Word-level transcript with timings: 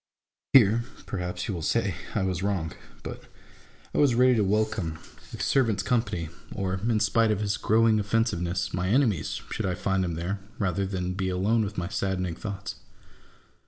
Here 0.53 0.83
(perhaps 1.05 1.47
you 1.47 1.53
will 1.53 1.61
say!) 1.61 1.93
I 2.15 2.23
was 2.23 2.41
wrong: 2.41 2.71
but 3.03 3.25
I 3.93 3.99
was 3.99 4.15
ready 4.15 4.33
to 4.37 4.43
welcome 4.43 4.63
a 4.63 4.83
MY 4.83 4.93
ENEMY 4.93 4.99
AND 4.99 5.05
MYSELF. 5.05 5.31
67 5.31 5.39
servant's 5.61 5.83
company, 5.83 6.29
or, 6.55 6.73
in 6.73 6.99
spite 6.99 7.29
of 7.29 7.39
his 7.39 7.57
growing 7.57 7.99
offensiveness, 7.99 8.73
my 8.73 8.87
enemy's, 8.87 9.41
should 9.51 9.67
I 9.67 9.75
find 9.75 10.03
him 10.03 10.15
there, 10.15 10.39
rather 10.57 10.87
than 10.87 11.13
be 11.13 11.29
alone 11.29 11.63
with 11.63 11.77
my 11.77 11.87
saddening 11.87 12.33
thoughts. 12.33 12.77